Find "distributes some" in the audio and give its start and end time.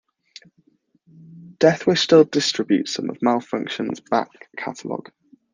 2.23-3.11